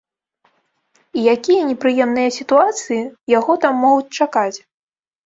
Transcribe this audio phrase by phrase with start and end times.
[1.19, 3.01] І якія непрыемныя сітуацыі
[3.39, 4.57] яго там могуць чакаць?